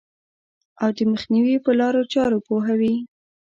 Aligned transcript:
او 0.81 0.89
د 0.97 0.99
مخنیوي 1.11 1.57
په 1.65 1.71
لارو 1.79 2.01
چارو 2.13 2.37
پوهوي. 2.47 2.95